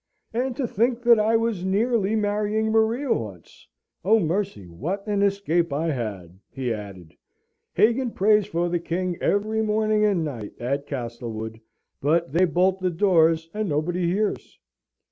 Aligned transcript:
"And 0.33 0.55
to 0.57 0.65
think 0.67 1.03
that 1.03 1.19
I 1.19 1.37
was 1.37 1.63
nearly 1.63 2.15
marrying 2.15 2.71
Maria 2.71 3.13
once! 3.13 3.67
Oh, 4.03 4.19
mercy, 4.19 4.67
what 4.67 5.05
an 5.05 5.21
escape 5.21 5.71
I 5.71 5.91
had!" 5.91 6.39
he 6.49 6.73
added. 6.73 7.15
"Hagan 7.75 8.09
prays 8.09 8.47
for 8.47 8.67
the 8.67 8.79
King, 8.79 9.15
every 9.21 9.61
morning 9.61 10.03
and 10.03 10.23
night, 10.25 10.53
at 10.59 10.87
Castlewood, 10.87 11.61
but 12.01 12.31
they 12.33 12.45
bolt 12.45 12.79
the 12.79 12.89
doors, 12.89 13.47
and 13.53 13.69
nobody 13.69 14.07
hears. 14.07 14.57